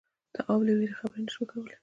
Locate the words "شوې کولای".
1.33-1.75